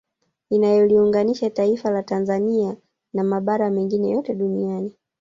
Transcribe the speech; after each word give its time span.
Inayoliunganisha 0.49 1.49
taifa 1.49 1.91
la 1.91 2.03
Tanzania 2.03 2.75
na 3.13 3.23
mabara 3.23 3.69
mengine 3.69 4.09
yote 4.09 4.35
duniani 4.35 4.93